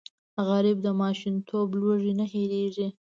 [0.47, 2.87] غریب د ماشومتوب لوږې نه هېرېږي